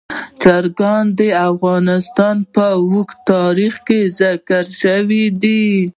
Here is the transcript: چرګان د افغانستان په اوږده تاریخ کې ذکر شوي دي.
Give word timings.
چرګان 0.41 1.05
د 1.17 1.19
افغانستان 1.49 2.35
په 2.53 2.65
اوږده 2.81 3.21
تاریخ 3.31 3.73
کې 3.87 3.99
ذکر 4.19 4.63
شوي 4.81 5.23
دي. 5.41 5.61